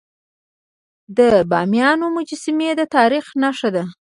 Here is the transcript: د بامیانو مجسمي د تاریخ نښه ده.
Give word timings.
د 1.17 1.19
بامیانو 1.51 2.05
مجسمي 2.17 2.69
د 2.79 2.81
تاریخ 2.95 3.25
نښه 3.41 3.69
ده. 3.75 3.85